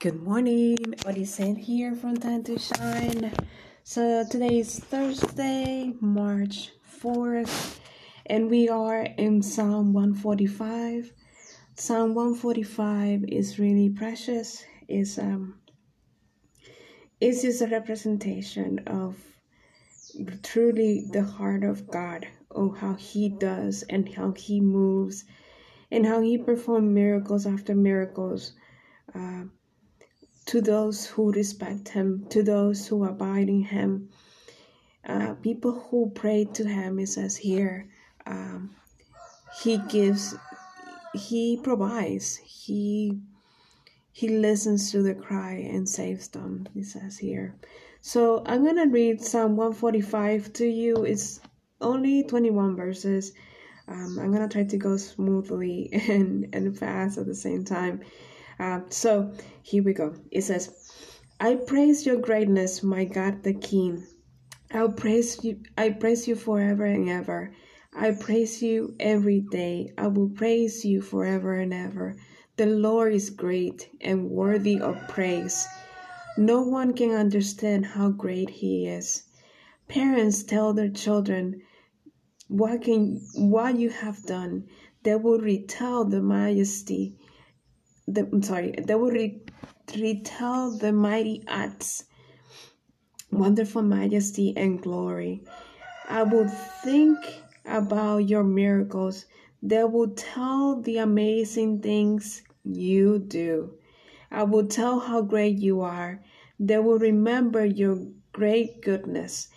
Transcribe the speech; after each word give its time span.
Good 0.00 0.22
morning. 0.22 0.78
What 1.02 1.18
is 1.18 1.34
saying 1.34 1.56
here 1.56 1.94
from 1.94 2.16
time 2.16 2.42
to 2.44 2.58
shine? 2.58 3.34
So 3.84 4.24
today 4.24 4.60
is 4.60 4.78
Thursday, 4.78 5.92
March 6.00 6.70
4th, 7.02 7.78
and 8.24 8.48
we 8.48 8.70
are 8.70 9.02
in 9.02 9.42
Psalm 9.42 9.92
145. 9.92 11.12
Psalm 11.74 12.14
145 12.14 13.24
is 13.28 13.58
really 13.58 13.90
precious. 13.90 14.64
It's 14.88 15.18
um 15.18 15.60
it's 17.20 17.42
just 17.42 17.60
a 17.60 17.66
representation 17.66 18.78
of 18.86 19.18
truly 20.42 21.10
the 21.12 21.24
heart 21.24 21.62
of 21.62 21.90
God, 21.90 22.26
of 22.50 22.78
how 22.78 22.94
He 22.94 23.28
does 23.28 23.84
and 23.90 24.08
how 24.08 24.32
He 24.32 24.62
moves 24.62 25.26
and 25.90 26.06
how 26.06 26.22
He 26.22 26.38
performs 26.38 26.90
miracles 26.90 27.44
after 27.44 27.74
miracles 27.74 28.54
uh, 29.14 29.42
to 30.50 30.60
those 30.60 31.06
who 31.06 31.30
respect 31.30 31.88
Him, 31.88 32.26
to 32.30 32.42
those 32.42 32.88
who 32.88 33.04
abide 33.04 33.48
in 33.48 33.62
Him. 33.62 34.08
Uh, 35.06 35.34
people 35.34 35.72
who 35.72 36.10
pray 36.12 36.44
to 36.44 36.64
Him, 36.64 36.98
it 36.98 37.06
says 37.06 37.36
here, 37.36 37.88
um, 38.26 38.74
He 39.62 39.78
gives, 39.88 40.34
He 41.14 41.56
provides, 41.62 42.36
He 42.36 43.20
he 44.12 44.28
listens 44.28 44.90
to 44.90 45.02
the 45.04 45.14
cry 45.14 45.52
and 45.52 45.88
saves 45.88 46.26
them, 46.28 46.66
it 46.74 46.84
says 46.84 47.16
here. 47.16 47.54
So 48.00 48.42
I'm 48.44 48.64
going 48.64 48.76
to 48.76 48.88
read 48.88 49.22
Psalm 49.22 49.56
145 49.56 50.52
to 50.54 50.66
you. 50.66 51.04
It's 51.04 51.40
only 51.80 52.24
21 52.24 52.74
verses. 52.74 53.32
Um, 53.86 54.18
I'm 54.20 54.32
going 54.32 54.46
to 54.46 54.52
try 54.52 54.64
to 54.64 54.76
go 54.76 54.96
smoothly 54.96 55.90
and, 56.08 56.48
and 56.52 56.76
fast 56.76 57.18
at 57.18 57.26
the 57.26 57.34
same 57.34 57.64
time. 57.64 58.00
Uh, 58.60 58.80
so 58.90 59.32
here 59.62 59.82
we 59.82 59.94
go. 59.94 60.14
It 60.30 60.42
says, 60.42 60.92
I 61.40 61.54
praise 61.54 62.04
your 62.04 62.18
greatness, 62.18 62.82
my 62.82 63.06
God 63.06 63.42
the 63.42 63.54
King. 63.54 64.06
I'll 64.70 64.92
praise 64.92 65.42
you. 65.42 65.62
I 65.78 65.88
praise 65.90 66.28
you 66.28 66.36
forever 66.36 66.84
and 66.84 67.08
ever. 67.08 67.54
I 67.96 68.10
praise 68.10 68.60
you 68.60 68.94
every 69.00 69.40
day. 69.40 69.94
I 69.96 70.08
will 70.08 70.28
praise 70.28 70.84
you 70.84 71.00
forever 71.00 71.54
and 71.54 71.72
ever. 71.72 72.16
The 72.56 72.66
Lord 72.66 73.14
is 73.14 73.30
great 73.30 73.88
and 74.02 74.28
worthy 74.28 74.78
of 74.78 75.08
praise. 75.08 75.66
No 76.36 76.60
one 76.60 76.92
can 76.92 77.12
understand 77.12 77.86
how 77.86 78.10
great 78.10 78.50
he 78.50 78.86
is. 78.86 79.22
Parents 79.88 80.42
tell 80.42 80.74
their 80.74 80.90
children 80.90 81.62
what 82.48 82.82
can 82.82 83.22
what 83.34 83.78
you 83.78 83.88
have 83.88 84.22
done. 84.24 84.68
They 85.02 85.16
will 85.16 85.40
retell 85.40 86.04
the 86.04 86.20
majesty. 86.20 87.16
The, 88.12 88.28
I'm 88.32 88.42
sorry. 88.42 88.72
They 88.72 88.96
will 88.96 89.12
re, 89.12 89.40
retell 89.96 90.76
the 90.76 90.92
mighty 90.92 91.44
acts, 91.46 92.04
wonderful 93.30 93.82
majesty 93.82 94.52
and 94.56 94.82
glory. 94.82 95.44
I 96.08 96.24
will 96.24 96.48
think 96.82 97.18
about 97.64 98.28
your 98.28 98.42
miracles. 98.42 99.26
They 99.62 99.84
will 99.84 100.08
tell 100.08 100.80
the 100.80 100.98
amazing 100.98 101.82
things 101.82 102.42
you 102.64 103.20
do. 103.20 103.74
I 104.32 104.42
will 104.42 104.66
tell 104.66 104.98
how 104.98 105.22
great 105.22 105.58
you 105.58 105.80
are. 105.80 106.20
They 106.58 106.78
will 106.78 106.98
remember 106.98 107.64
your 107.64 107.98
great 108.32 108.82
goodness 108.82 109.48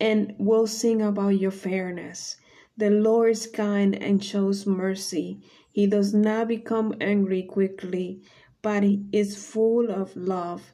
and 0.00 0.34
will 0.38 0.66
sing 0.66 1.02
about 1.02 1.38
your 1.38 1.50
fairness. 1.50 2.36
The 2.78 2.90
Lord 2.90 3.32
is 3.32 3.46
kind 3.46 3.94
and 3.94 4.24
shows 4.24 4.66
mercy. 4.66 5.40
He 5.74 5.88
does 5.88 6.14
not 6.14 6.46
become 6.46 6.94
angry 7.00 7.42
quickly, 7.42 8.22
but 8.62 8.84
is 9.10 9.36
full 9.36 9.90
of 9.90 10.14
love. 10.16 10.72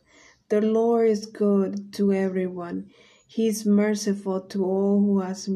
The 0.51 0.61
Lord 0.61 1.09
is 1.09 1.25
good 1.25 1.91
to 1.95 2.13
everyone. 2.13 2.91
He 3.27 3.47
is 3.47 3.65
merciful 3.65 4.43
to 4.43 4.63
all 4.63 5.01
who 5.01 5.21
has 5.21 5.49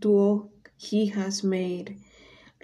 to 0.00 0.10
all 0.10 0.50
he 0.76 1.06
has 1.06 1.44
made. 1.44 1.96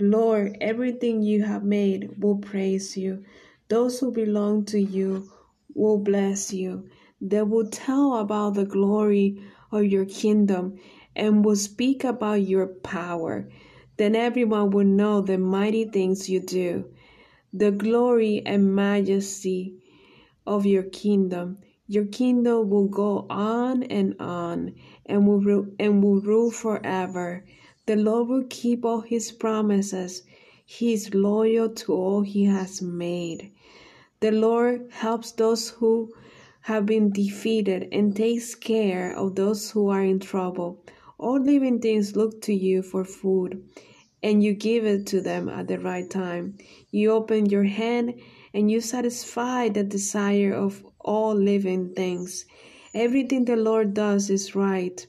Lord, 0.01 0.57
everything 0.61 1.23
you 1.23 1.45
have 1.45 1.63
made 1.63 2.21
will 2.21 2.39
praise 2.39 2.97
you. 2.97 3.23
Those 3.69 4.01
who 4.01 4.11
belong 4.11 4.65
to 4.65 4.81
you 4.81 5.31
will 5.73 5.99
bless 5.99 6.53
you. 6.53 6.89
They 7.21 7.45
will 7.45 7.69
tell 7.71 8.17
about 8.17 8.55
the 8.55 8.65
glory 8.65 9.41
of 9.71 9.85
your 9.85 10.05
kingdom 10.05 10.81
and 11.15 11.45
will 11.45 11.55
speak 11.55 12.03
about 12.03 12.43
your 12.43 12.67
power. 12.67 13.49
Then 13.97 14.17
everyone 14.17 14.71
will 14.71 14.87
know 14.87 15.21
the 15.21 15.39
mighty 15.39 15.85
things 15.85 16.29
you 16.29 16.41
do, 16.41 16.87
the 17.53 17.71
glory 17.71 18.43
and 18.45 18.75
majesty 18.75 19.77
of 20.47 20.67
your 20.67 20.83
kingdom. 20.83 21.59
Your 21.87 22.07
kingdom 22.07 22.71
will 22.71 22.89
go 22.89 23.27
on 23.31 23.83
and 23.85 24.17
on 24.19 24.75
and 25.07 25.27
will, 25.27 25.67
and 25.79 26.03
will 26.03 26.21
rule 26.21 26.51
forever. 26.51 27.45
The 27.87 27.97
Lord 27.97 28.29
will 28.29 28.45
keep 28.49 28.85
all 28.85 29.03
his 29.03 29.31
promises. 29.31 30.23
He 30.65 30.95
is 30.95 31.15
loyal 31.15 31.69
to 31.69 31.93
all 31.93 32.23
he 32.23 32.45
has 32.45 32.81
made. 32.81 33.53
The 34.21 34.33
Lord 34.33 34.89
helps 34.91 35.33
those 35.33 35.69
who 35.69 36.13
have 36.63 36.87
been 36.87 37.13
defeated 37.13 37.89
and 37.93 38.17
takes 38.17 38.55
care 38.55 39.15
of 39.15 39.35
those 39.35 39.71
who 39.71 39.89
are 39.91 40.03
in 40.03 40.19
trouble. 40.19 40.83
All 41.19 41.41
living 41.41 41.81
things 41.81 42.17
look 42.17 42.43
to 42.43 42.53
you 42.53 42.83
for 42.83 43.05
food, 43.05 43.63
and 44.23 44.43
you 44.43 44.55
give 44.55 44.85
it 44.85 45.07
to 45.09 45.21
them 45.21 45.49
at 45.49 45.69
the 45.69 45.79
right 45.79 46.09
time. 46.11 46.59
You 46.91 47.13
open 47.13 47.47
your 47.47 47.65
hand 47.65 48.15
and 48.53 48.71
you 48.71 48.81
satisfy 48.81 49.69
the 49.69 49.85
desire 49.85 50.53
of 50.53 50.85
all 51.01 51.35
living 51.35 51.95
things. 51.95 52.47
Everything 52.95 53.45
the 53.45 53.57
Lord 53.57 53.95
does 53.95 54.31
is 54.31 54.55
right. 54.55 55.07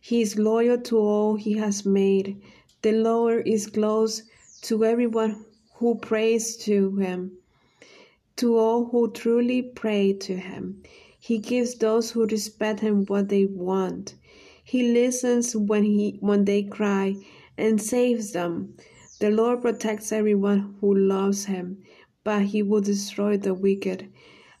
He 0.00 0.20
is 0.20 0.38
loyal 0.38 0.78
to 0.82 0.98
all 0.98 1.36
he 1.36 1.54
has 1.54 1.86
made. 1.86 2.40
The 2.82 2.92
Lord 2.92 3.48
is 3.48 3.66
close 3.66 4.22
to 4.62 4.84
everyone 4.84 5.44
who 5.76 5.96
prays 5.96 6.56
to 6.58 6.96
him, 6.96 7.38
to 8.36 8.56
all 8.56 8.84
who 8.84 9.10
truly 9.10 9.62
pray 9.62 10.12
to 10.12 10.36
him. 10.36 10.82
He 11.18 11.38
gives 11.38 11.74
those 11.76 12.10
who 12.10 12.26
respect 12.26 12.80
him 12.80 13.04
what 13.06 13.28
they 13.30 13.46
want. 13.46 14.14
He 14.66 14.92
listens 14.92 15.54
when 15.54 15.84
he 15.84 16.16
when 16.20 16.46
they 16.46 16.62
cry 16.62 17.16
and 17.58 17.80
saves 17.80 18.32
them. 18.32 18.74
The 19.20 19.30
Lord 19.30 19.60
protects 19.60 20.10
everyone 20.10 20.76
who 20.80 20.94
loves 20.94 21.44
him, 21.44 21.82
but 22.24 22.42
he 22.42 22.62
will 22.62 22.80
destroy 22.80 23.36
the 23.36 23.52
wicked. 23.54 24.08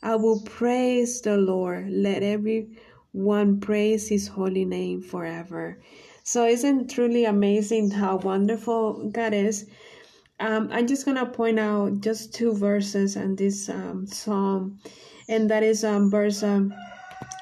I 0.02 0.16
will 0.16 0.40
praise 0.42 1.22
the 1.22 1.38
Lord. 1.38 1.90
Let 1.90 2.22
everyone 2.22 3.60
praise 3.60 4.08
his 4.08 4.28
holy 4.28 4.66
name 4.66 5.00
forever. 5.00 5.78
So 6.22 6.46
isn't 6.46 6.90
truly 6.90 7.24
amazing 7.24 7.90
how 7.92 8.18
wonderful 8.18 9.10
God 9.10 9.32
is? 9.32 9.66
Um, 10.38 10.68
I'm 10.70 10.86
just 10.86 11.06
gonna 11.06 11.26
point 11.26 11.58
out 11.58 12.00
just 12.00 12.34
two 12.34 12.52
verses 12.52 13.16
in 13.16 13.36
this 13.36 13.68
um, 13.70 14.06
psalm, 14.06 14.78
and 15.28 15.50
that 15.50 15.62
is 15.62 15.82
um, 15.82 16.10
verse 16.10 16.42
um, 16.42 16.74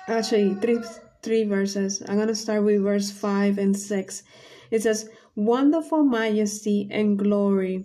actually 0.07 0.55
three 0.55 0.79
three 1.23 1.45
verses. 1.45 2.03
I'm 2.09 2.19
gonna 2.19 2.35
start 2.35 2.65
with 2.65 2.83
verse 2.83 3.11
five 3.11 3.59
and 3.59 3.77
six. 3.77 4.23
It 4.71 4.83
says, 4.83 5.09
"Wonderful 5.37 6.05
majesty 6.05 6.89
and 6.91 7.19
glory, 7.19 7.85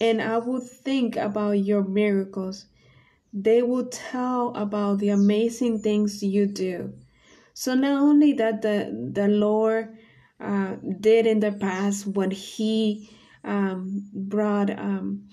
and 0.00 0.20
I 0.20 0.38
will 0.38 0.60
think 0.60 1.16
about 1.16 1.52
your 1.64 1.84
miracles." 1.84 2.66
they 3.36 3.62
will 3.62 3.84
tell 3.86 4.54
about 4.56 4.98
the 4.98 5.10
amazing 5.10 5.80
things 5.80 6.22
you 6.22 6.46
do. 6.46 6.94
So 7.52 7.74
not 7.74 8.00
only 8.00 8.32
that 8.34 8.62
the 8.62 9.10
the 9.12 9.28
Lord 9.28 9.96
uh, 10.40 10.76
did 11.00 11.26
in 11.26 11.40
the 11.40 11.52
past 11.52 12.06
when 12.06 12.30
He 12.30 13.10
um, 13.44 14.08
brought 14.14 14.70
um, 14.70 15.28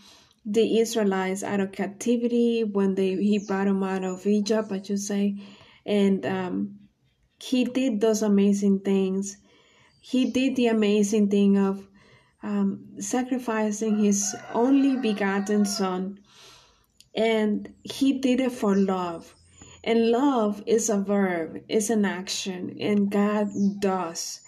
the 0.45 0.79
Israelites 0.79 1.44
out 1.44 1.62
of 1.62 1.71
captivity, 1.71 2.63
when 2.63 2.95
they 2.95 3.15
He 3.15 3.39
brought 3.39 3.65
them 3.65 3.83
out 3.83 4.03
of 4.03 4.27
Egypt, 4.27 4.71
I 4.71 4.81
should 4.81 5.00
say, 5.00 5.38
and 5.85 6.25
um, 6.25 6.79
He 7.49 7.65
did 7.65 7.99
those 7.99 8.21
amazing 8.21 8.79
things. 8.79 9.37
He 9.99 10.31
did 10.31 10.55
the 10.55 10.67
amazing 10.67 11.29
thing 11.29 11.57
of 11.57 11.87
um, 12.41 12.85
sacrificing 12.99 13.99
His 13.99 14.35
only 14.53 14.95
begotten 14.97 15.65
Son 15.65 16.19
and 17.15 17.73
he 17.83 18.13
did 18.13 18.39
it 18.39 18.51
for 18.51 18.75
love. 18.75 19.35
And 19.83 20.11
love 20.11 20.63
is 20.65 20.89
a 20.89 20.97
verb, 20.97 21.61
it's 21.67 21.89
an 21.89 22.05
action, 22.05 22.77
and 22.79 23.11
God 23.11 23.49
does. 23.79 24.39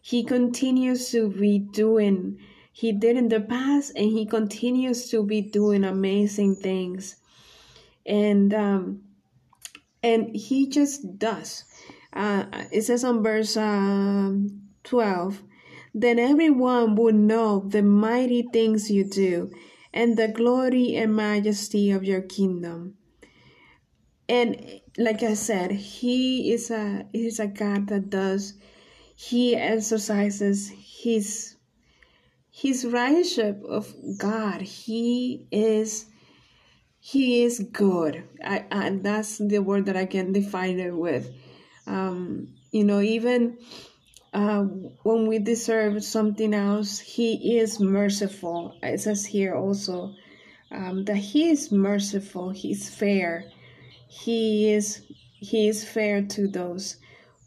He 0.00 0.24
continues 0.24 1.10
to 1.12 1.30
be 1.30 1.60
doing, 1.60 2.38
He 2.72 2.90
did 2.90 3.16
in 3.16 3.28
the 3.28 3.40
past, 3.40 3.92
and 3.94 4.06
He 4.06 4.26
continues 4.26 5.08
to 5.10 5.24
be 5.24 5.40
doing 5.40 5.84
amazing 5.84 6.56
things. 6.56 7.14
And 8.04 8.52
um, 8.52 9.02
and 10.02 10.34
He 10.34 10.68
just 10.68 11.16
does. 11.16 11.62
Uh, 12.12 12.44
it 12.70 12.82
says 12.82 13.04
on 13.04 13.22
verse 13.22 13.56
um, 13.56 14.62
12, 14.84 15.42
then 15.94 16.18
everyone 16.18 16.94
will 16.94 17.12
know 17.14 17.60
the 17.66 17.82
mighty 17.82 18.42
things 18.52 18.90
you 18.90 19.04
do 19.04 19.50
and 19.92 20.16
the 20.16 20.28
glory 20.28 20.96
and 20.96 21.14
majesty 21.14 21.90
of 21.90 22.04
your 22.04 22.22
kingdom. 22.22 22.96
and 24.28 24.80
like 24.98 25.22
I 25.22 25.34
said, 25.34 25.70
he 25.72 26.52
is 26.52 26.70
a 26.70 27.06
he's 27.12 27.38
a 27.40 27.46
God 27.46 27.88
that 27.88 28.10
does 28.10 28.54
he 29.14 29.56
exercises 29.56 30.70
his 30.70 31.56
his 32.50 32.84
ridership 32.84 33.64
of 33.64 33.94
God. 34.18 34.62
He 34.62 35.46
is 35.50 36.06
he 37.00 37.42
is 37.42 37.58
good. 37.72 38.24
I, 38.44 38.64
and 38.70 39.02
that's 39.02 39.38
the 39.38 39.58
word 39.58 39.86
that 39.86 39.96
I 39.96 40.06
can 40.06 40.32
define 40.32 40.78
it 40.78 40.96
with. 40.96 41.30
Um, 41.86 42.48
you 42.70 42.84
know, 42.84 43.00
even 43.00 43.58
uh, 44.32 44.62
when 44.62 45.26
we 45.26 45.38
deserve 45.38 46.02
something 46.04 46.54
else, 46.54 46.98
He 46.98 47.58
is 47.58 47.80
merciful. 47.80 48.76
It 48.82 49.00
says 49.00 49.24
here 49.26 49.54
also 49.54 50.14
um, 50.70 51.04
that 51.04 51.16
He 51.16 51.50
is 51.50 51.70
merciful. 51.70 52.50
He's 52.50 52.88
fair. 52.88 53.44
He 54.08 54.72
is 54.72 55.02
He 55.34 55.68
is 55.68 55.84
fair 55.84 56.22
to 56.22 56.48
those 56.48 56.96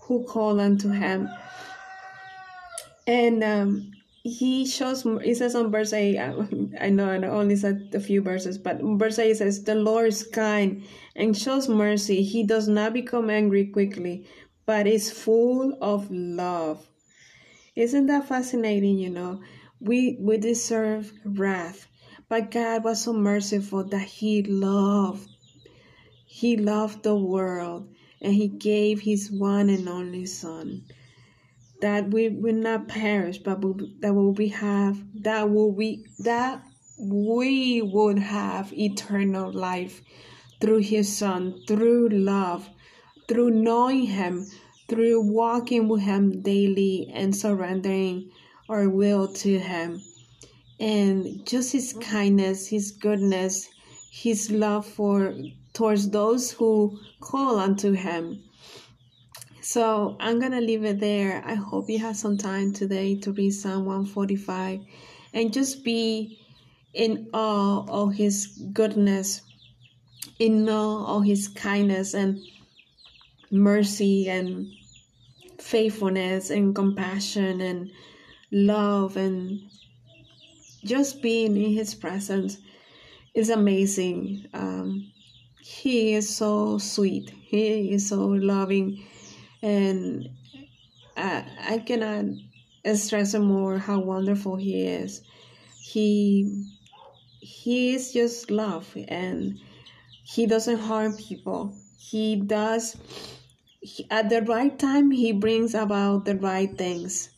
who 0.02 0.26
call 0.26 0.60
unto 0.60 0.90
Him. 0.90 1.30
And 3.08 3.44
um, 3.44 3.92
he 4.26 4.66
shows 4.66 5.04
he 5.24 5.36
says 5.36 5.54
on 5.54 5.70
verse 5.70 5.94
8 5.94 6.18
uh, 6.18 6.44
i 6.82 6.90
know 6.90 7.12
i 7.12 7.18
only 7.28 7.56
said 7.56 7.92
a 7.94 8.00
few 8.00 8.24
verses 8.24 8.58
but 8.58 8.82
verse 8.82 9.20
8 9.20 9.38
says 9.38 9.64
the 9.64 9.76
lord 9.76 10.08
is 10.08 10.24
kind 10.24 10.84
and 11.16 11.38
shows 11.38 11.70
mercy. 11.70 12.24
He 12.24 12.44
does 12.44 12.68
not 12.68 12.92
become 12.92 13.30
angry 13.30 13.68
quickly 13.68 14.26
but 14.66 14.88
is 14.88 15.12
full 15.12 15.78
of 15.80 16.10
love. 16.10 16.88
Isn't 17.76 18.08
that 18.08 18.28
fascinating 18.28 18.98
you 18.98 19.12
know? 19.12 19.42
We 19.80 20.18
we 20.20 20.38
deserve 20.38 21.14
wrath 21.24 21.88
but 22.28 22.50
god 22.50 22.84
was 22.84 23.04
so 23.04 23.14
merciful 23.14 23.84
that 23.84 24.08
he 24.08 24.42
loved 24.42 25.30
he 26.26 26.58
loved 26.58 27.04
the 27.04 27.16
world 27.16 27.88
and 28.22 28.34
he 28.34 28.48
gave 28.48 29.02
his 29.02 29.32
one 29.32 29.70
and 29.70 29.88
only 29.88 30.26
son 30.26 30.84
that 31.82 32.10
we 32.10 32.30
will 32.30 32.56
not 32.56 32.88
perish, 32.88 33.38
but 33.40 33.62
that 34.02 34.14
will 34.14 34.34
we 34.34 34.50
have 34.50 34.98
that 35.22 35.50
will 35.50 35.72
we 35.72 36.06
that 36.20 36.64
we 37.00 37.82
would 37.82 38.20
have 38.20 38.72
eternal 38.74 39.52
life 39.52 40.02
through 40.62 40.80
his 40.80 41.16
son, 41.16 41.62
through 41.68 42.10
love, 42.10 42.70
through 43.28 43.52
knowing 43.52 44.06
him, 44.06 44.46
through 44.88 45.22
walking 45.22 45.88
with 45.88 46.02
him 46.02 46.42
daily 46.42 47.12
and 47.14 47.36
surrendering 47.36 48.32
our 48.70 48.88
will 48.90 49.28
to 49.28 49.60
him. 49.60 50.02
And 50.80 51.46
just 51.46 51.72
his 51.72 51.94
kindness, 51.94 52.68
his 52.68 52.92
goodness, 52.92 53.70
his 54.12 54.52
love 54.52 54.86
for 54.86 55.36
towards 55.74 56.10
those 56.10 56.52
who 56.52 56.98
call 57.20 57.60
unto 57.60 57.92
him. 57.92 58.44
So 59.66 60.16
I'm 60.20 60.40
going 60.40 60.52
to 60.52 60.62
leave 60.62 60.86
it 60.86 61.00
there. 61.00 61.42
I 61.44 61.56
hope 61.56 61.90
you 61.90 61.98
have 61.98 62.16
some 62.16 62.38
time 62.38 62.72
today 62.72 63.16
to 63.22 63.32
read 63.32 63.50
Psalm 63.50 63.86
145 63.86 64.82
and 65.34 65.52
just 65.52 65.84
be 65.84 66.40
in 66.94 67.30
awe 67.34 67.84
of 67.88 68.14
His 68.14 68.46
goodness, 68.74 69.42
in 70.38 70.70
awe 70.70 71.18
of 71.18 71.26
His 71.26 71.48
kindness 71.48 72.14
and 72.14 72.40
mercy 73.50 74.30
and 74.30 74.68
faithfulness 75.60 76.52
and 76.52 76.76
compassion 76.76 77.60
and 77.60 77.90
love 78.52 79.18
and 79.18 79.62
just 80.84 81.24
being 81.24 81.58
in 81.58 81.74
His 81.74 81.96
presence 81.96 82.60
is 83.34 83.50
amazing. 83.50 84.46
Um, 84.54 85.12
he 85.60 86.14
is 86.14 86.30
so 86.30 86.78
sweet. 86.78 87.32
He 87.32 87.92
is 87.92 88.08
so 88.08 88.28
loving 88.28 89.04
and 89.66 90.30
I, 91.18 91.44
I 91.70 91.78
cannot 91.80 92.26
stress 92.94 93.34
more 93.34 93.80
how 93.80 94.00
wonderful 94.00 94.58
he 94.58 94.86
is. 94.86 95.24
He 95.82 96.68
he 97.40 97.96
is 97.96 98.14
just 98.14 98.52
love 98.52 98.96
and 99.08 99.60
he 100.24 100.46
doesn't 100.46 100.78
harm 100.78 101.18
people. 101.18 101.74
He 101.98 102.36
does 102.36 102.96
he, 103.82 104.06
at 104.12 104.30
the 104.30 104.44
right 104.44 104.78
time 104.78 105.10
he 105.10 105.32
brings 105.32 105.74
about 105.74 106.26
the 106.26 106.36
right 106.36 106.78
things. 106.78 107.30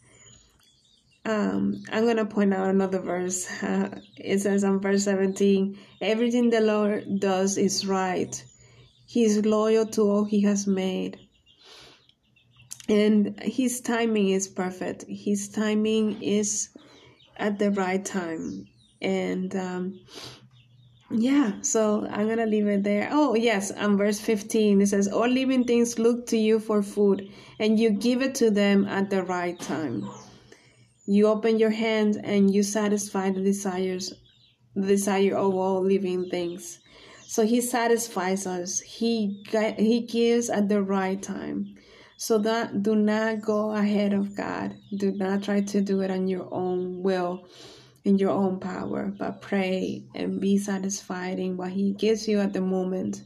Um, 1.25 1.83
I'm 1.91 2.05
gonna 2.05 2.25
point 2.25 2.53
out 2.53 2.69
another 2.69 2.99
verse. 2.99 3.47
Uh, 3.63 4.01
it 4.17 4.39
says 4.39 4.65
on 4.65 4.81
verse 4.81 5.05
17, 5.05 5.77
everything 6.01 6.49
the 6.49 6.61
Lord 6.61 7.19
does 7.19 7.57
is 7.57 7.87
right. 7.87 8.43
He 9.05 9.23
is 9.23 9.45
loyal 9.45 9.85
to 9.85 10.01
all 10.01 10.25
he 10.25 10.41
has 10.41 10.67
made 10.67 11.26
and 12.89 13.39
his 13.41 13.81
timing 13.81 14.29
is 14.29 14.47
perfect. 14.47 15.05
His 15.07 15.49
timing 15.49 16.21
is 16.21 16.69
at 17.37 17.59
the 17.59 17.71
right 17.71 18.03
time. 18.03 18.67
And 19.01 19.55
um, 19.55 19.99
yeah 21.09 21.53
so 21.61 22.05
i'm 22.11 22.27
gonna 22.27 22.45
leave 22.45 22.67
it 22.67 22.83
there. 22.83 23.07
Oh 23.11 23.35
yes 23.35 23.71
on 23.71 23.97
verse 23.97 24.19
15 24.19 24.81
it 24.81 24.87
says 24.87 25.07
all 25.07 25.27
living 25.27 25.63
things 25.63 25.97
look 25.97 26.27
to 26.27 26.37
you 26.37 26.59
for 26.59 26.83
food 26.83 27.29
and 27.59 27.79
you 27.79 27.91
give 27.91 28.21
it 28.21 28.35
to 28.35 28.51
them 28.51 28.85
at 28.85 29.09
the 29.09 29.23
right 29.23 29.57
time. 29.59 30.09
You 31.05 31.27
open 31.27 31.59
your 31.59 31.69
hand 31.69 32.19
and 32.23 32.53
you 32.53 32.63
satisfy 32.63 33.29
the 33.31 33.41
desires 33.41 34.13
the 34.75 34.87
desire 34.87 35.35
of 35.35 35.55
all 35.55 35.81
living 35.81 36.29
things. 36.29 36.79
So 37.25 37.45
he 37.45 37.61
satisfies 37.61 38.45
us. 38.45 38.79
He 38.79 39.43
he 39.77 40.01
gives 40.01 40.49
at 40.49 40.69
the 40.69 40.81
right 40.81 41.21
time 41.21 41.75
so 42.19 42.39
that 42.39 42.81
do 42.81 42.95
not 42.95 43.41
go 43.41 43.71
ahead 43.71 44.11
of 44.11 44.35
God. 44.35 44.75
Do 44.95 45.11
not 45.11 45.43
try 45.43 45.61
to 45.61 45.81
do 45.81 46.01
it 46.01 46.09
on 46.09 46.27
your 46.27 46.51
own 46.51 47.03
will, 47.03 47.47
in 48.05 48.17
your 48.17 48.31
own 48.31 48.59
power, 48.59 49.13
but 49.17 49.39
pray 49.39 50.03
and 50.15 50.41
be 50.41 50.57
satisfied 50.57 51.37
in 51.37 51.57
what 51.57 51.71
He 51.71 51.93
gives 51.93 52.27
you 52.27 52.39
at 52.39 52.53
the 52.53 52.61
moment. 52.61 53.21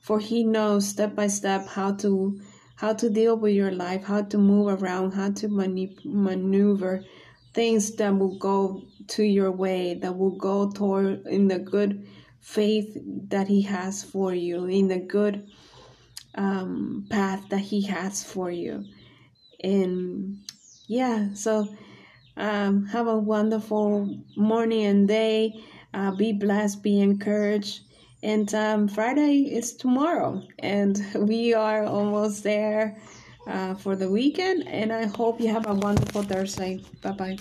For 0.00 0.20
He 0.20 0.44
knows 0.44 0.86
step 0.86 1.16
by 1.16 1.26
step 1.26 1.66
how 1.66 1.94
to 1.96 2.40
how 2.76 2.92
to 2.92 3.10
deal 3.10 3.36
with 3.36 3.54
your 3.54 3.72
life, 3.72 4.04
how 4.04 4.22
to 4.22 4.38
move 4.38 4.68
around, 4.80 5.10
how 5.10 5.32
to 5.32 5.48
mani- 5.48 5.98
maneuver 6.04 7.04
things 7.52 7.96
that 7.96 8.16
will 8.16 8.38
go 8.38 8.84
to 9.08 9.24
your 9.24 9.50
way, 9.50 9.94
that 9.94 10.16
will 10.16 10.36
go 10.36 10.70
toward 10.70 11.26
in 11.26 11.48
the 11.48 11.58
good 11.58 12.06
faith 12.40 12.96
that 13.30 13.48
He 13.48 13.62
has 13.62 14.04
for 14.04 14.32
you, 14.32 14.66
in 14.66 14.86
the 14.86 15.00
good 15.00 15.44
um, 16.34 17.06
path 17.10 17.48
that 17.50 17.60
He 17.60 17.82
has 17.82 18.22
for 18.24 18.50
you. 18.50 18.84
And 19.62 20.38
yeah, 20.86 21.32
so 21.34 21.68
um, 22.36 22.86
have 22.86 23.06
a 23.06 23.18
wonderful 23.18 24.16
morning 24.36 24.84
and 24.84 25.08
day. 25.08 25.60
Uh, 25.92 26.10
be 26.12 26.32
blessed, 26.32 26.82
be 26.82 27.00
encouraged. 27.00 27.80
And 28.22 28.52
um, 28.54 28.88
Friday 28.88 29.42
is 29.42 29.74
tomorrow, 29.74 30.42
and 30.58 31.00
we 31.14 31.54
are 31.54 31.84
almost 31.84 32.42
there 32.42 33.00
uh, 33.46 33.74
for 33.74 33.96
the 33.96 34.10
weekend. 34.10 34.66
And 34.68 34.92
I 34.92 35.06
hope 35.06 35.40
you 35.40 35.48
have 35.48 35.66
a 35.66 35.74
wonderful 35.74 36.22
Thursday. 36.22 36.80
Bye 37.02 37.12
bye. 37.12 37.38